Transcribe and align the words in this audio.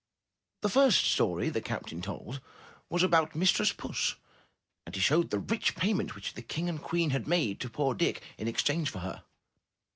The 0.61 0.69
first 0.69 1.05
story 1.11 1.49
the 1.49 1.61
captain 1.61 2.01
told 2.01 2.41
was 2.89 3.03
about 3.03 3.35
Mistress 3.35 3.71
Puss; 3.71 4.15
and 4.83 4.95
he 4.95 4.99
showed 4.99 5.29
the 5.29 5.37
rich 5.37 5.75
payment 5.75 6.15
which 6.15 6.33
the 6.33 6.41
King 6.41 6.69
and 6.69 6.81
Queen 6.81 7.11
had 7.11 7.27
made 7.27 7.59
to 7.59 7.69
poor 7.69 7.93
Dick 7.93 8.19
in 8.39 8.47
exchange 8.47 8.89
for 8.89 9.01
her. 9.05 9.23